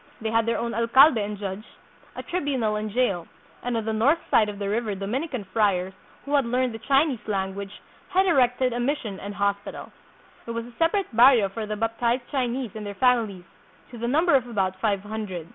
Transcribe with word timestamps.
They 0.21 0.31
had 0.31 0.45
their 0.47 0.57
own 0.57 0.73
alcalde 0.73 1.21
and 1.23 1.37
judge, 1.37 1.63
a 2.15 2.23
tribunal 2.23 2.75
and 2.75 2.89
jail; 2.89 3.27
and 3.61 3.77
on 3.77 3.85
the 3.85 3.93
north 3.93 4.17
side 4.31 4.49
of 4.49 4.57
the 4.57 4.67
river 4.67 4.95
Dominican 4.95 5.43
friars, 5.53 5.93
who 6.25 6.33
had 6.33 6.43
learned 6.43 6.73
the 6.73 6.79
Chinese 6.79 7.19
lan 7.27 7.53
guage, 7.53 7.79
had 8.09 8.25
erected 8.25 8.73
a 8.73 8.79
mission 8.79 9.19
and 9.19 9.35
hospital. 9.35 9.91
There 10.45 10.55
was 10.55 10.65
a 10.65 10.73
separate 10.79 11.15
barrio 11.15 11.49
for 11.49 11.67
the 11.67 11.75
baptized 11.75 12.23
Chinese 12.31 12.71
and 12.73 12.83
their 12.83 12.95
families, 12.95 13.43
to 13.91 13.99
the 13.99 14.07
number 14.07 14.33
of 14.33 14.47
about 14.47 14.79
five 14.81 15.01
hundred. 15.01 15.47